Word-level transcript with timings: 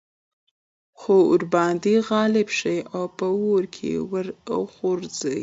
خو 0.99 1.15
ورباندي 1.31 1.95
غالب 2.09 2.47
شي 2.59 2.77
او 2.95 3.03
په 3.17 3.25
اور 3.43 3.63
كي 3.75 3.91
ورغورځي 4.11 5.37